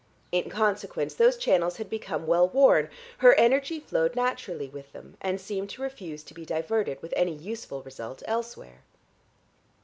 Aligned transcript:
In 0.31 0.49
consequence 0.49 1.13
those 1.13 1.37
channels 1.37 1.77
had 1.77 1.87
become 1.87 2.25
well 2.25 2.49
worn; 2.49 2.89
her 3.19 3.35
energy 3.35 3.79
flowed 3.79 4.15
naturally 4.15 4.67
with 4.67 4.91
them, 4.93 5.15
and 5.21 5.39
seemed 5.39 5.69
to 5.69 5.83
refuse 5.83 6.23
to 6.23 6.33
be 6.33 6.43
diverted, 6.43 6.99
with 7.03 7.13
any 7.15 7.35
useful 7.35 7.83
result, 7.83 8.23
elsewhere. 8.25 8.81